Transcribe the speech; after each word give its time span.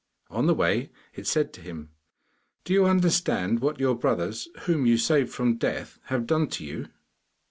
On 0.31 0.47
the 0.47 0.55
way 0.55 0.89
it 1.13 1.27
said 1.27 1.53
to 1.53 1.61
him, 1.61 1.91
'Do 2.63 2.73
you 2.73 2.85
understand 2.87 3.59
what 3.59 3.79
your 3.79 3.93
brothers, 3.93 4.47
whom 4.61 4.87
you 4.87 4.97
saved 4.97 5.31
from 5.31 5.57
death, 5.57 5.99
have 6.05 6.25
done 6.25 6.47
to 6.47 6.65
you? 6.65 6.87